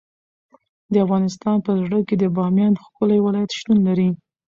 [0.91, 4.09] د افغانستان په زړه کې د بامیان ښکلی ولایت شتون لري.